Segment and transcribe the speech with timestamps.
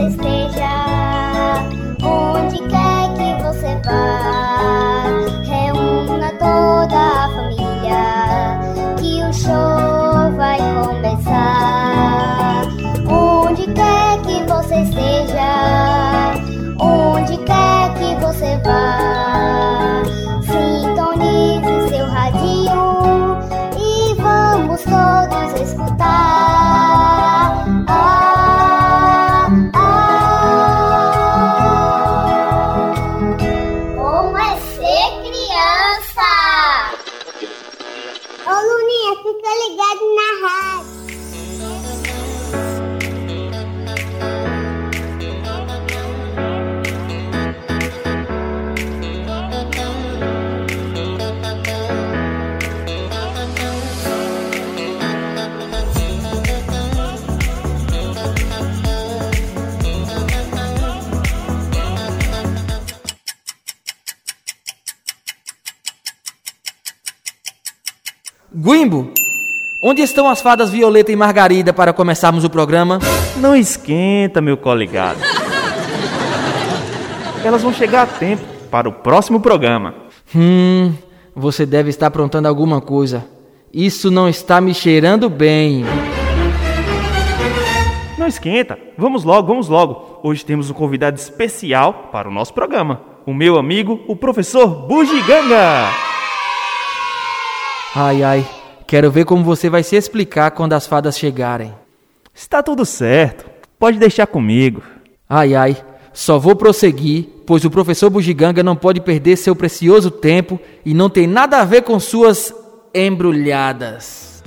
[0.00, 0.79] você esteja,
[68.60, 69.10] Guimbo,
[69.82, 72.98] onde estão as fadas Violeta e Margarida para começarmos o programa?
[73.38, 75.18] Não esquenta, meu coligado.
[77.42, 79.94] Elas vão chegar a tempo para o próximo programa.
[80.36, 80.92] Hum,
[81.34, 83.24] você deve estar aprontando alguma coisa.
[83.72, 85.82] Isso não está me cheirando bem.
[88.18, 88.78] Não esquenta.
[88.98, 90.20] Vamos logo, vamos logo.
[90.22, 93.00] Hoje temos um convidado especial para o nosso programa.
[93.24, 96.10] O meu amigo, o professor Bugiganga.
[97.94, 98.46] Ai, ai,
[98.86, 101.74] quero ver como você vai se explicar quando as fadas chegarem.
[102.32, 103.46] Está tudo certo.
[103.78, 104.82] Pode deixar comigo.
[105.28, 105.76] Ai, ai,
[106.12, 111.10] só vou prosseguir, pois o professor Bugiganga não pode perder seu precioso tempo e não
[111.10, 112.54] tem nada a ver com suas
[112.94, 114.42] embrulhadas.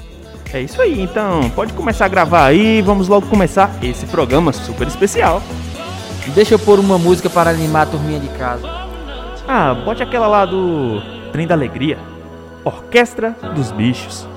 [0.53, 1.49] É isso aí, então.
[1.49, 2.81] Pode começar a gravar aí.
[2.81, 5.41] Vamos logo começar esse programa super especial.
[6.35, 8.67] Deixa eu pôr uma música para animar a turminha de casa.
[9.47, 11.01] Ah, bote aquela lá do
[11.31, 12.12] Trem da Alegria.
[12.63, 14.27] Orquestra dos Bichos.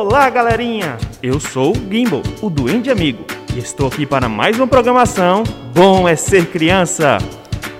[0.00, 0.96] Olá, galerinha!
[1.20, 5.42] Eu sou o Gimbal, o Duende Amigo, e estou aqui para mais uma programação
[5.74, 7.18] Bom é Ser Criança!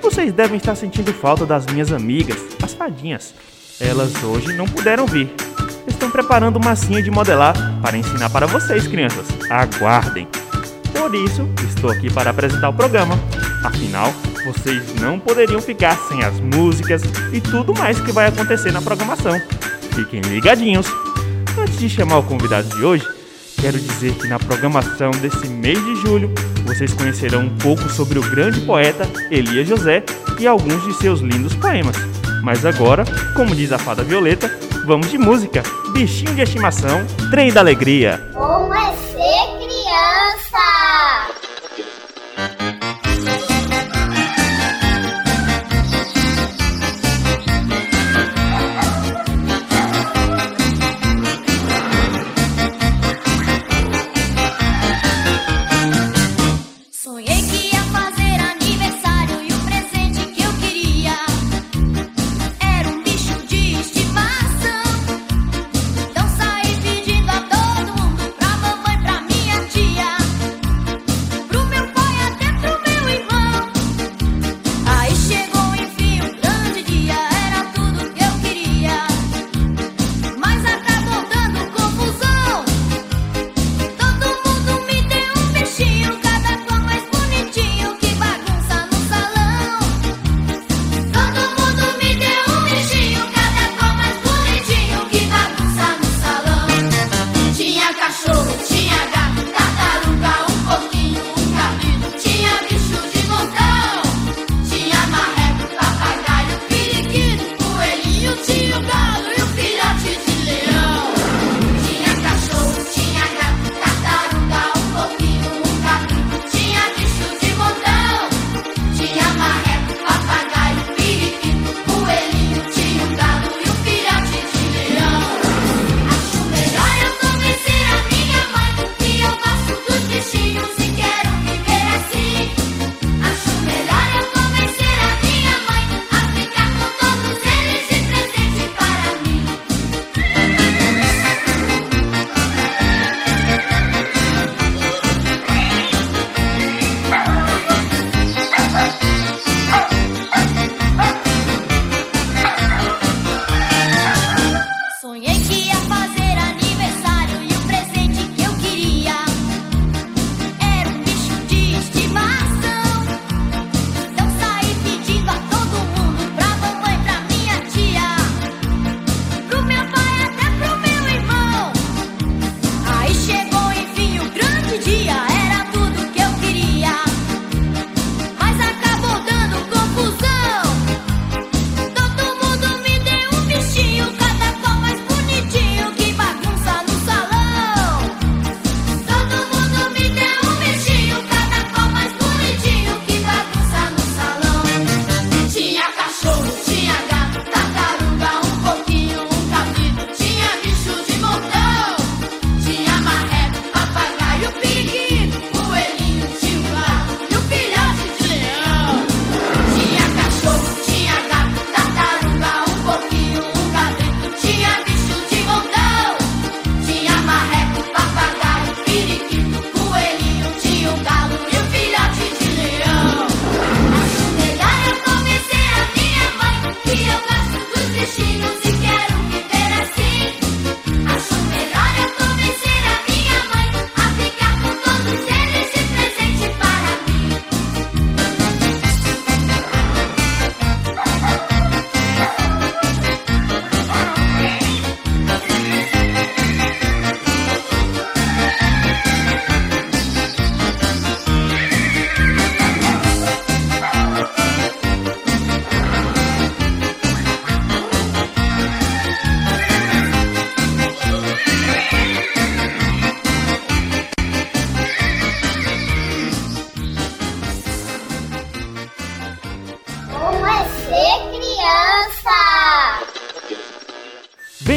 [0.03, 3.32] Vocês devem estar sentindo falta das minhas amigas, as fadinhas.
[3.79, 5.32] Elas hoje não puderam vir.
[5.87, 9.29] Estão preparando massinha de modelar para ensinar para vocês, crianças.
[9.49, 10.26] Aguardem!
[10.93, 13.14] Por isso, estou aqui para apresentar o programa.
[13.62, 14.12] Afinal,
[14.44, 17.00] vocês não poderiam ficar sem as músicas
[17.32, 19.41] e tudo mais que vai acontecer na programação.
[19.94, 20.88] Fiquem ligadinhos!
[21.78, 23.06] antes de chamar o convidado de hoje,
[23.60, 26.28] quero dizer que na programação desse mês de julho
[26.64, 30.02] vocês conhecerão um pouco sobre o grande poeta Elias José
[30.40, 31.94] e alguns de seus lindos poemas.
[32.42, 33.04] Mas agora,
[33.36, 34.50] como diz a fada Violeta,
[34.86, 38.20] vamos de música, bichinho de estimação, trem da alegria.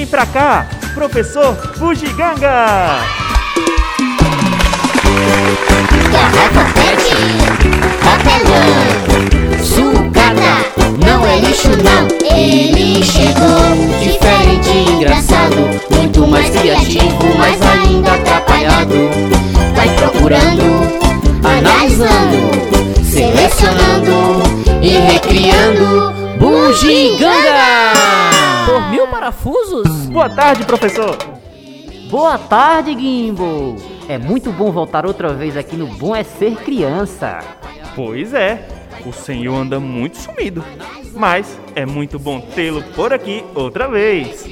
[0.01, 0.65] Vem pra cá,
[0.95, 3.05] professor Fujiganga!
[6.11, 7.13] Garrafa pet,
[8.03, 8.73] papelão,
[9.63, 10.53] sucata,
[11.05, 12.07] não é lixo não.
[12.35, 15.69] Ele chegou, diferente, engraçado.
[15.95, 19.07] Muito mais criativo, mas ainda atrapalhado.
[19.75, 20.87] Vai procurando,
[21.43, 22.49] analisando,
[23.03, 24.41] selecionando
[24.81, 26.11] e recriando.
[26.39, 28.30] Bugiganga!
[28.65, 30.07] Por mil parafusos?
[30.07, 31.17] Boa tarde, professor.
[32.09, 33.75] Boa tarde, Gimbal!
[34.07, 37.39] É muito bom voltar outra vez aqui no Bom é Ser Criança.
[37.95, 38.67] Pois é,
[39.05, 40.63] o senhor anda muito sumido.
[41.13, 44.45] Mas é muito bom tê-lo por aqui outra vez.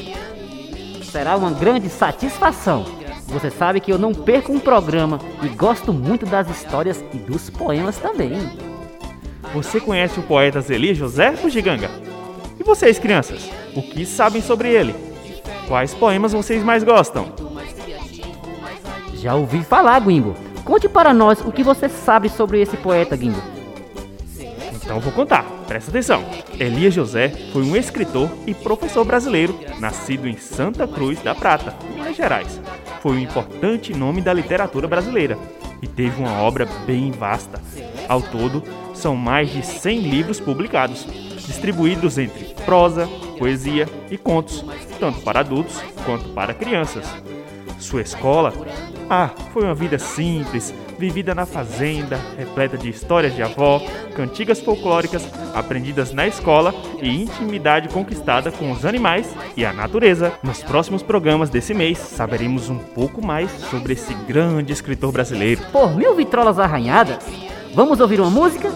[1.04, 2.86] Será uma grande satisfação.
[3.28, 7.50] Você sabe que eu não perco um programa e gosto muito das histórias e dos
[7.50, 8.34] poemas também.
[9.54, 11.90] Você conhece o poeta Zeli José Bugiganga?
[12.60, 13.50] E vocês, crianças?
[13.74, 14.94] O que sabem sobre ele?
[15.68, 17.32] Quais poemas vocês mais gostam?
[19.14, 20.36] Já ouvi falar, Gimbo.
[20.66, 23.42] Conte para nós o que você sabe sobre esse poeta, Gimbo.
[24.74, 26.26] Então vou contar, presta atenção.
[26.60, 32.18] Elias José foi um escritor e professor brasileiro, nascido em Santa Cruz da Prata, Minas
[32.18, 32.60] Gerais.
[33.02, 35.38] Foi um importante nome da literatura brasileira
[35.82, 37.62] e teve uma obra bem vasta.
[38.08, 38.64] Ao todo,
[38.94, 41.06] são mais de 100 livros publicados,
[41.50, 43.08] distribuídos entre prosa,
[43.40, 44.64] poesia e contos,
[45.00, 47.08] tanto para adultos quanto para crianças.
[47.80, 48.54] Sua escola?
[49.10, 53.82] Ah, foi uma vida simples, vivida na fazenda, repleta de histórias de avó,
[54.16, 60.32] cantigas folclóricas aprendidas na escola e intimidade conquistada com os animais e a natureza.
[60.44, 65.62] Nos próximos programas desse mês, saberemos um pouco mais sobre esse grande escritor brasileiro.
[65.72, 67.26] Por mil vitrolas arranhadas,
[67.74, 68.72] vamos ouvir uma música?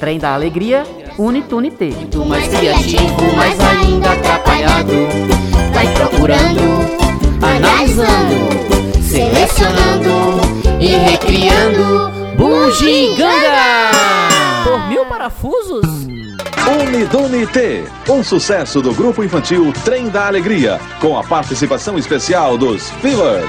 [0.00, 0.84] Trem da Alegria,
[1.18, 1.94] Unitunite.
[1.94, 4.92] muito mais criativo, mas ainda atrapalhado.
[5.72, 6.60] Vai procurando,
[7.42, 13.90] analisando, selecionando e recriando Bugiganga!
[14.64, 16.06] Por mil parafusos?
[16.82, 23.48] Unidunité, um sucesso do grupo infantil Trem da Alegria, com a participação especial dos Fillers.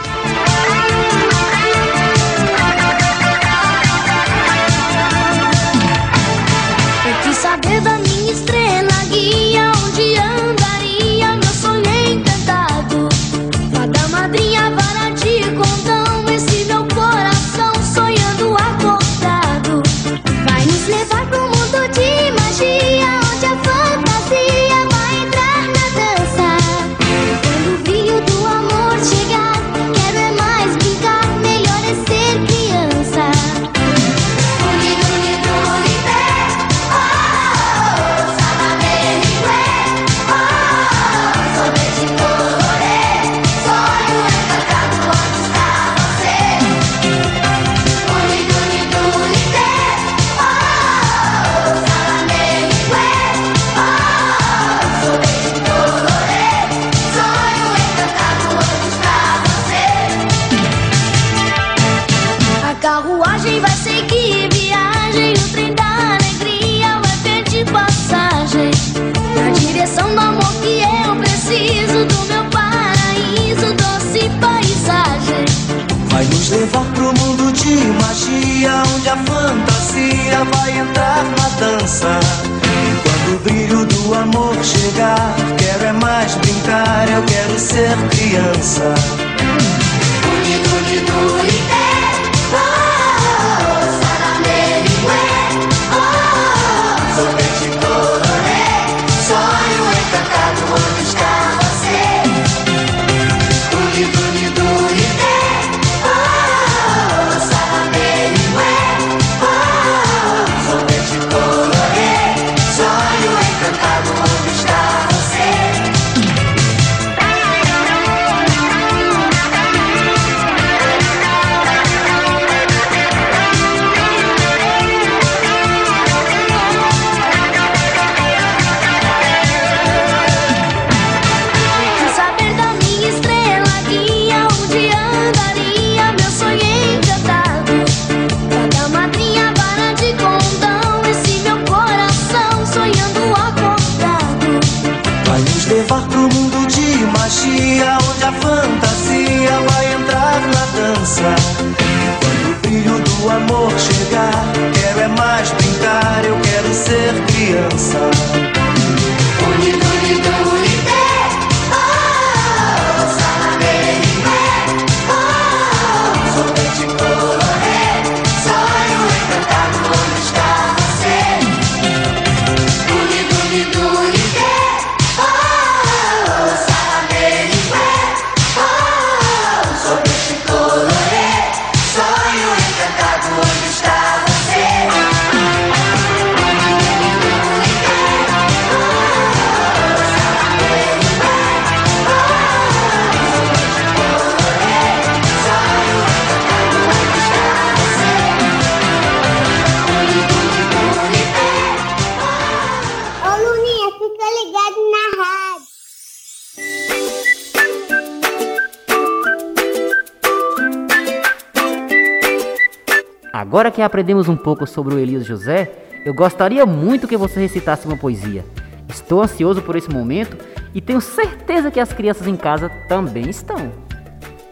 [213.37, 215.71] Agora que aprendemos um pouco sobre o Elias José,
[216.03, 218.43] eu gostaria muito que você recitasse uma poesia.
[218.89, 220.35] Estou ansioso por esse momento
[220.73, 223.71] e tenho certeza que as crianças em casa também estão.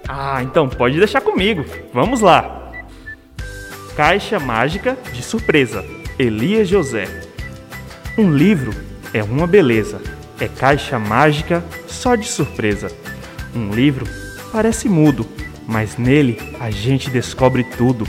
[0.07, 1.65] Ah, então pode deixar comigo.
[1.91, 2.73] Vamos lá.
[3.97, 5.83] Caixa Mágica de Surpresa,
[6.19, 7.07] Elias José.
[8.15, 8.71] Um livro
[9.15, 9.99] é uma beleza,
[10.39, 12.91] é caixa mágica só de surpresa.
[13.55, 14.05] Um livro
[14.51, 15.25] parece mudo,
[15.67, 18.07] mas nele a gente descobre tudo.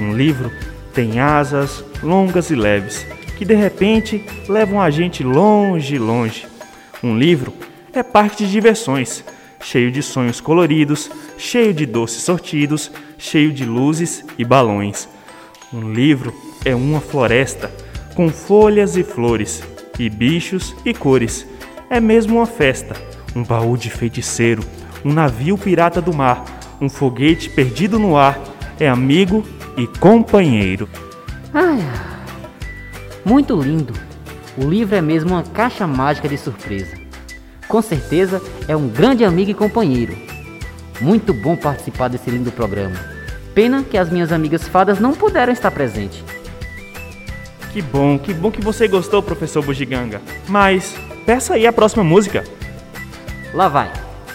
[0.00, 0.52] Um livro
[0.94, 3.06] tem asas longas e leves,
[3.36, 6.46] que de repente levam a gente longe, longe.
[7.02, 7.52] Um livro
[7.92, 9.24] é parque de diversões,
[9.60, 15.08] cheio de sonhos coloridos, cheio de doces sortidos, cheio de luzes e balões.
[15.72, 16.34] Um livro
[16.64, 17.70] é uma floresta
[18.14, 19.62] com folhas e flores,
[19.98, 21.46] e bichos e cores.
[21.90, 22.96] É mesmo uma festa,
[23.34, 24.62] um baú de feiticeiro,
[25.04, 26.44] um navio pirata do mar,
[26.80, 28.38] um foguete perdido no ar.
[28.80, 29.44] É amigo
[29.78, 30.88] e companheiro.
[31.54, 31.78] Ai,
[33.24, 33.94] muito lindo.
[34.56, 36.98] O livro é mesmo uma caixa mágica de surpresa.
[37.68, 40.16] Com certeza é um grande amigo e companheiro.
[41.00, 42.96] Muito bom participar desse lindo programa.
[43.54, 46.24] Pena que as minhas amigas fadas não puderam estar presentes.
[47.72, 50.20] Que bom, que bom que você gostou, professor Bugiganga.
[50.48, 52.42] Mas peça aí a próxima música.
[53.54, 53.92] Lá vai.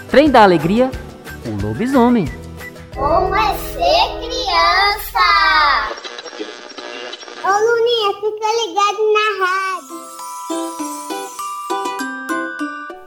[0.10, 0.90] Trem da Alegria,
[1.46, 2.30] o lobisomem.
[2.96, 3.36] Como
[7.46, 9.98] Ô Luninha, fica ligado na rádio.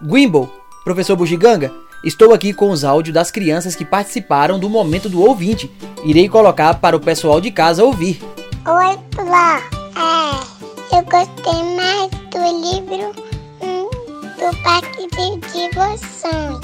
[0.03, 0.51] Gwimble,
[0.85, 1.73] professor Bugiganga,
[2.05, 5.75] estou aqui com os áudios das crianças que participaram do momento do ouvinte.
[6.05, 8.21] Irei colocar para o pessoal de casa ouvir.
[8.67, 9.63] Oi, Flá.
[9.97, 13.15] É, eu gostei mais do livro
[13.63, 13.89] hum,
[14.37, 16.61] do Parque de Diversões.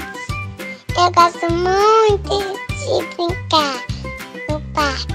[0.95, 2.37] Eu gosto muito
[2.69, 3.81] de brincar
[4.47, 5.13] no parque.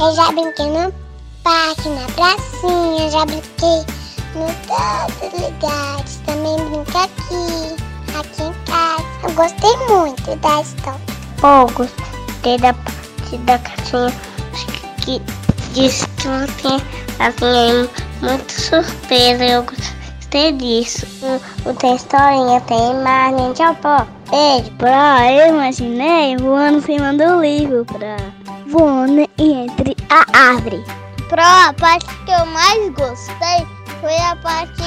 [0.00, 1.01] Eu já brinquei no
[1.42, 3.80] parque, na pracinha, já brinquei
[4.34, 6.20] em todos os lugares.
[6.26, 9.04] Também brinco aqui, aqui em casa.
[9.22, 11.00] Eu gostei muito da história.
[11.42, 14.12] Oh, gostei da parte da caixinha
[15.04, 15.20] que
[15.72, 16.80] disse que não tem
[17.18, 17.88] casinha
[18.20, 19.44] muito surpresa.
[19.44, 21.06] Eu gostei disso.
[21.22, 23.52] O, o tem historinha, tem imagem.
[23.54, 24.06] Tchau, pó.
[24.30, 24.70] Beijo.
[24.78, 28.16] Pra eu imaginei voando em cima do livro, pra
[28.66, 30.82] voando entre a árvore.
[31.32, 33.66] Pro, a parte que eu mais gostei
[34.02, 34.82] foi a parte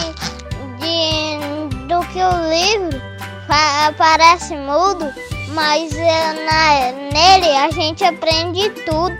[0.77, 1.39] de,
[1.87, 3.01] do que o livro
[3.47, 5.11] pa- parece mudo,
[5.55, 9.17] mas é, na, nele a gente aprende tudo.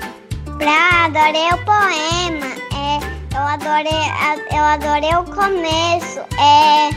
[0.60, 2.46] Pra, adorei o poema.
[2.76, 3.00] É,
[3.36, 4.04] eu adorei,
[4.52, 6.20] eu adorei o começo.
[6.40, 6.90] É,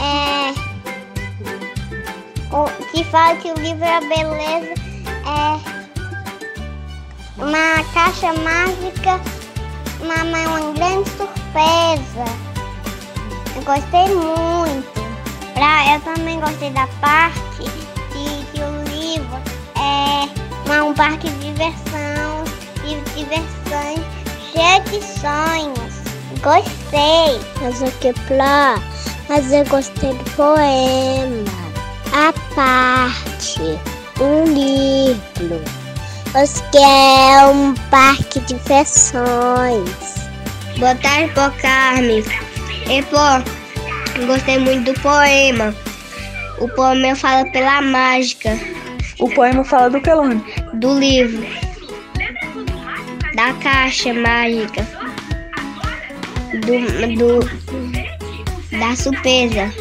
[0.00, 0.52] é,
[2.52, 4.74] o, que fala que o livro é a beleza.
[5.28, 5.80] É
[7.40, 9.20] uma caixa mágica
[10.02, 12.24] uma, uma, uma grande surpresa.
[13.56, 15.00] Eu gostei muito.
[15.54, 19.60] Pra, eu também gostei da parte de que o livro
[20.72, 22.44] é um parque de diversão,
[22.82, 24.00] de diversões,
[24.52, 26.00] cheio de sonhos.
[26.42, 27.40] Gostei.
[27.60, 28.80] Mas o que plá?
[29.28, 31.44] Mas eu gostei do poema.
[32.12, 33.78] A parte,
[34.20, 35.79] um livro.
[36.32, 39.84] Os que é um parque de diversões.
[40.78, 42.22] Boa tarde, pô, Carmen.
[42.88, 45.74] E, pô, gostei muito do poema.
[46.60, 48.50] O poema fala pela mágica
[49.18, 50.44] O poema fala do que, Lone?
[50.74, 51.44] do livro,
[53.34, 54.86] da caixa mágica,
[56.52, 59.72] do, do da surpresa.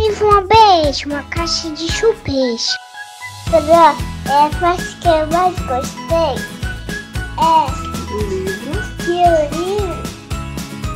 [0.00, 2.74] Tive uma beijo, uma caixa de chupeixe.
[4.28, 6.36] É parte que eu mais gostei.
[7.38, 7.66] É
[8.28, 10.02] livro que o livro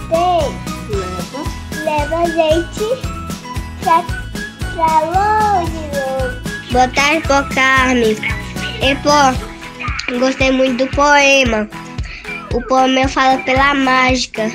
[0.08, 0.42] tem
[0.90, 1.40] leva,
[1.84, 2.86] leva a gente
[3.82, 4.02] pra,
[4.74, 5.80] pra longe.
[5.94, 6.72] longe.
[6.72, 8.16] Boa tarde, pô, Carmen.
[8.82, 11.68] E, pô, gostei muito do poema.
[12.52, 14.50] O poema fala pela mágica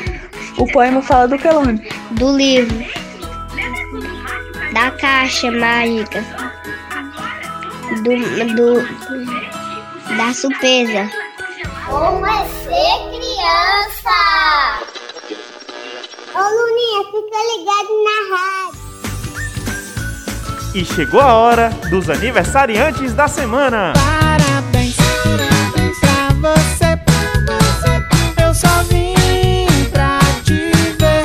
[0.57, 1.81] O poema fala do que, Lone?
[2.11, 2.77] do livro,
[4.73, 6.23] da caixa mágica,
[8.05, 8.13] do,
[8.55, 11.09] do da surpresa.
[11.87, 14.15] Como é ser criança?
[16.35, 18.85] Ô Luninha, fica ligado na rádio.
[20.75, 23.93] E chegou a hora dos aniversariantes da semana.
[23.93, 24.95] Parabéns,
[25.99, 27.23] pra você, pra
[27.55, 28.43] você.
[28.43, 31.23] Eu só vim pra te ver.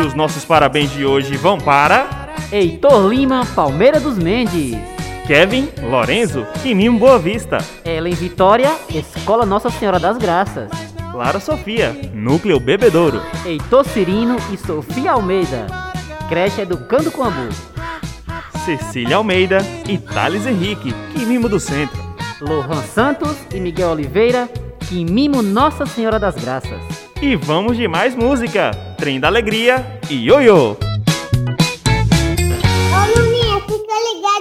[0.00, 2.06] E os nossos parabéns de hoje vão para.
[2.50, 4.91] Heitor Lima, Palmeira dos Mendes.
[5.26, 7.58] Kevin Lorenzo e Mimo Boa Vista.
[7.84, 10.70] Ellen Vitória, Escola Nossa Senhora das Graças.
[11.14, 13.20] Lara Sofia, Núcleo Bebedouro.
[13.44, 15.66] Heitor Cirino e Sofia Almeida,
[16.28, 17.50] Creche Educando com Amor.
[18.64, 19.58] Cecília Almeida
[19.88, 22.00] e Thales Henrique, Quimimo do Centro.
[22.40, 24.48] Lohan Santos e Miguel Oliveira,
[24.88, 26.80] Quimimo Nossa Senhora das Graças.
[27.20, 28.72] E vamos de mais música.
[28.96, 30.76] Trem da Alegria e Ioiô.
[32.90, 34.31] Ô Luninha, fica ligado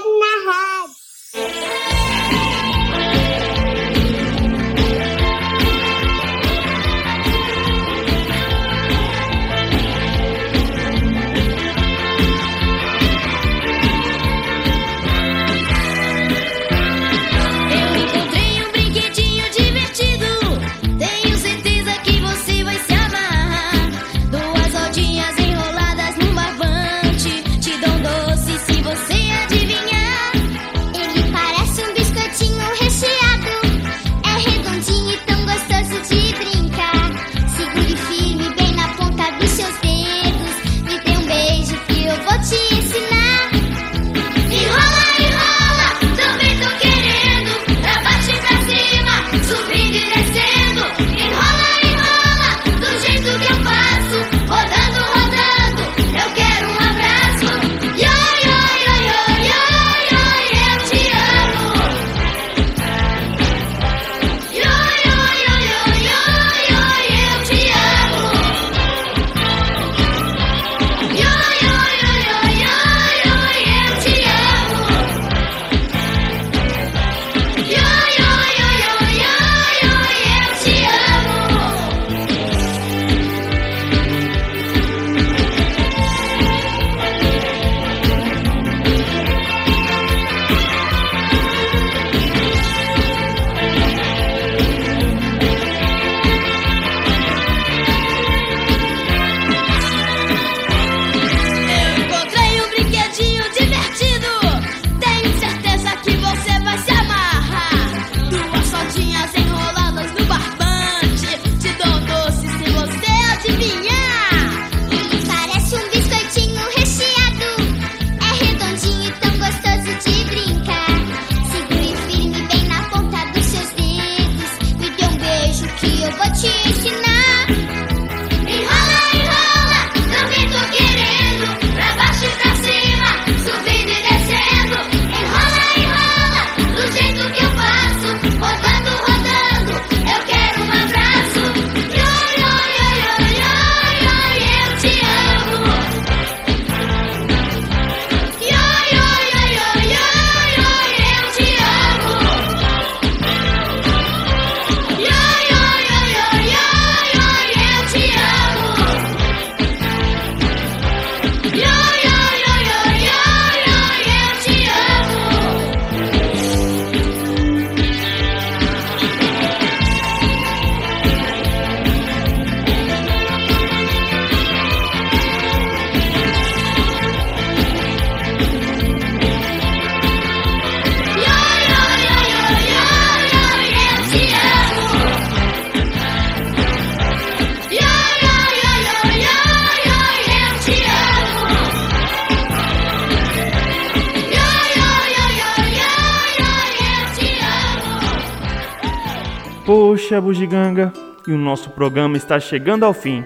[200.12, 200.92] Poxa, Bugiganga,
[201.26, 203.24] e o nosso programa está chegando ao fim.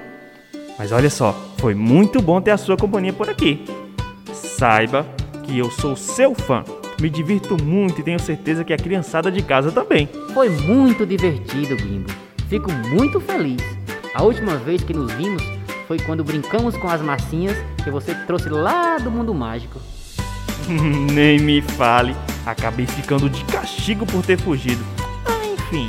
[0.77, 3.65] Mas olha só, foi muito bom ter a sua companhia por aqui.
[4.31, 5.03] Saiba
[5.41, 6.63] que eu sou seu fã.
[7.01, 10.07] Me divirto muito e tenho certeza que a criançada de casa também.
[10.31, 12.13] Foi muito divertido, Gimbo.
[12.49, 13.63] Fico muito feliz.
[14.13, 15.41] A última vez que nos vimos
[15.87, 19.79] foi quando brincamos com as massinhas que você trouxe lá do mundo mágico.
[21.11, 24.85] Nem me fale, acabei ficando de castigo por ter fugido.
[25.25, 25.87] Ah, enfim.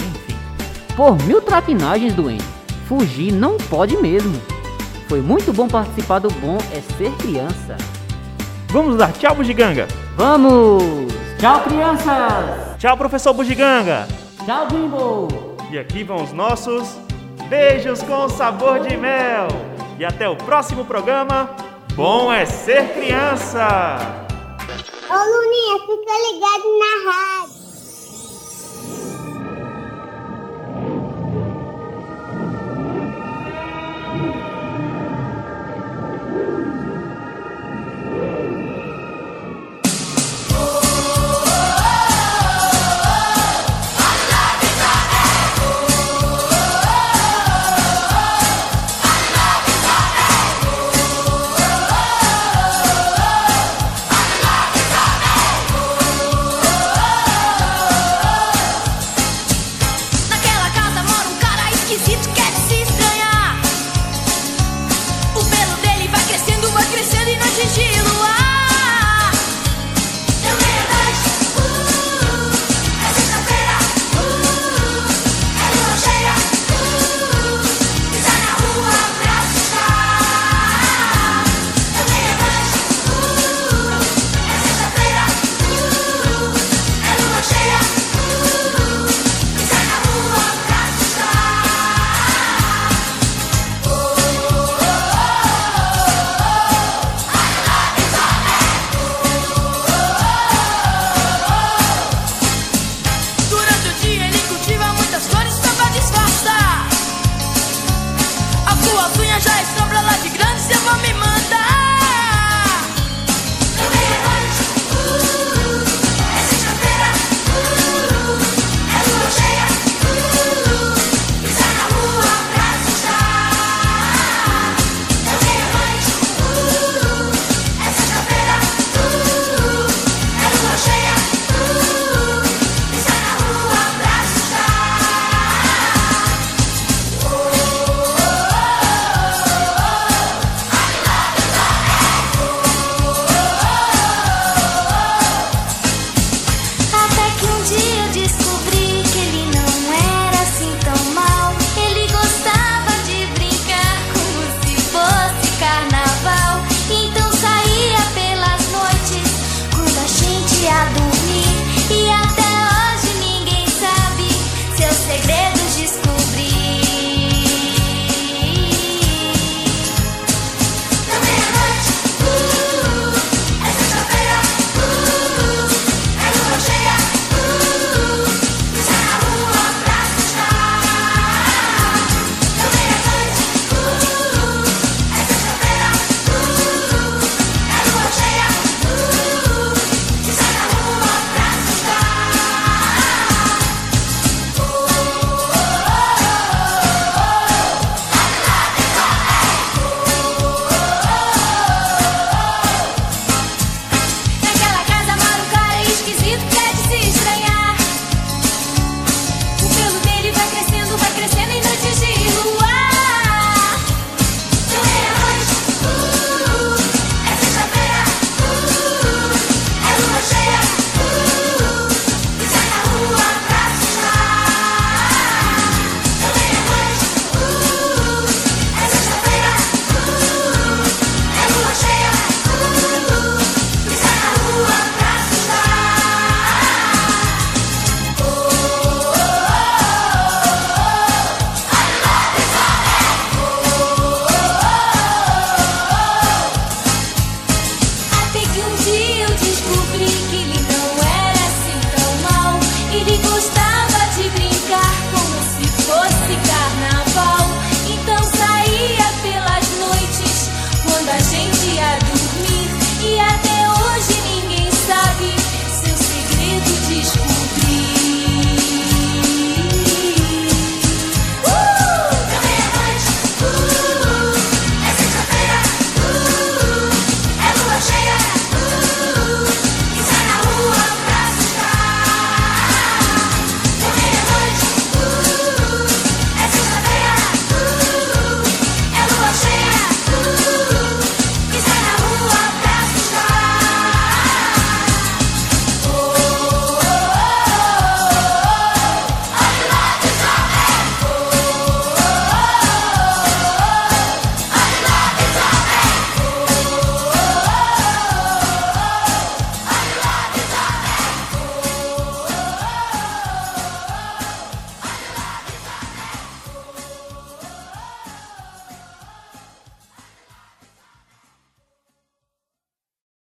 [0.97, 2.45] Por mil traquinagens, doente.
[2.89, 4.41] Fugir não pode mesmo.
[5.09, 7.77] Foi muito bom participar do Bom é Ser Criança.
[8.69, 9.87] Vamos dar tchau, Bugiganga.
[10.17, 10.83] Vamos!
[11.39, 12.77] Tchau, crianças!
[12.79, 14.09] Tchau, professor Bugiganga.
[14.45, 15.29] Tchau, Gimbo!
[15.71, 16.97] E aqui vão os nossos
[17.49, 19.49] beijos com sabor de mel.
[19.99, 21.51] E até o próximo programa.
[21.95, 23.99] Bom é ser criança.
[25.09, 27.56] Ô Luninha, fica ligado na rádio.